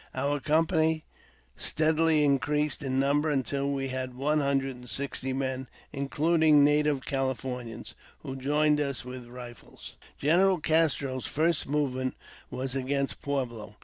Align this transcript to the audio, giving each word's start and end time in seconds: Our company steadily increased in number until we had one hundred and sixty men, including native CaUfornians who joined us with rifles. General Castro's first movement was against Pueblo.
Our 0.15 0.39
company 0.39 1.03
steadily 1.55 2.23
increased 2.25 2.81
in 2.81 2.99
number 2.99 3.29
until 3.29 3.71
we 3.71 3.89
had 3.89 4.15
one 4.15 4.39
hundred 4.39 4.75
and 4.75 4.89
sixty 4.89 5.31
men, 5.31 5.67
including 5.93 6.63
native 6.63 7.01
CaUfornians 7.01 7.93
who 8.23 8.35
joined 8.35 8.81
us 8.81 9.05
with 9.05 9.27
rifles. 9.27 9.97
General 10.17 10.59
Castro's 10.59 11.27
first 11.27 11.67
movement 11.67 12.15
was 12.49 12.75
against 12.75 13.21
Pueblo. 13.21 13.75